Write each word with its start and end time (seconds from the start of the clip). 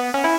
Bye. 0.00 0.29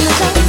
Cause 0.00 0.22
I'm 0.22 0.39